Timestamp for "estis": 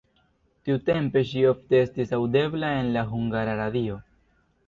1.81-2.15